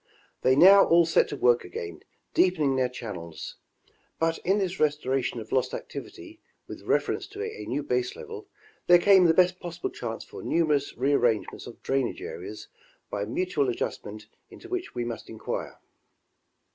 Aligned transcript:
They 0.41 0.55
now 0.55 0.83
all 0.85 1.05
set 1.05 1.27
to 1.27 1.35
work 1.35 1.63
again 1.63 1.99
deepening 2.33 2.75
their 2.75 2.89
channels. 2.89 3.57
But 4.17 4.39
in 4.39 4.57
this 4.57 4.79
restoration 4.79 5.39
of 5.39 5.51
lost 5.51 5.75
activity 5.75 6.39
with 6.67 6.81
reference 6.81 7.27
to 7.27 7.43
a 7.43 7.65
new 7.67 7.83
base 7.83 8.15
level 8.15 8.47
there 8.87 8.97
came 8.97 9.25
the 9.25 9.33
best 9.35 9.59
possible 9.59 9.91
chance 9.91 10.23
for 10.23 10.41
numerous 10.41 10.97
re 10.97 11.13
arrange 11.13 11.45
ments 11.51 11.67
of 11.67 11.83
drainage 11.83 12.19
areas 12.23 12.67
by 13.11 13.25
mutual 13.25 13.69
adjustment 13.69 14.25
into 14.49 14.67
which 14.69 14.95
we 14.95 15.05
must 15.05 15.29
inquire. 15.29 15.77